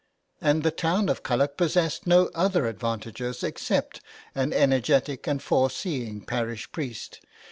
And 0.41 0.63
the 0.63 0.71
town 0.71 1.09
of 1.09 1.21
Culloch 1.21 1.57
possessed 1.57 2.07
no 2.07 2.31
other 2.33 2.65
advantages 2.65 3.43
except 3.43 4.01
an 4.33 4.51
energetic 4.51 5.27
and 5.27 5.39
fore 5.39 5.69
seeing 5.69 6.21
parish 6.21 6.71
priest. 6.71 7.19